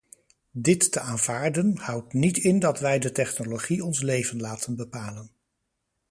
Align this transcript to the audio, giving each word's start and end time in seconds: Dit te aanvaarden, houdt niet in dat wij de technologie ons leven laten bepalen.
Dit 0.57 0.91
te 0.91 0.99
aanvaarden, 0.99 1.77
houdt 1.77 2.13
niet 2.13 2.37
in 2.37 2.59
dat 2.59 2.79
wij 2.79 2.99
de 2.99 3.11
technologie 3.11 3.83
ons 3.85 4.01
leven 4.01 4.39
laten 4.41 4.75
bepalen. 4.75 5.31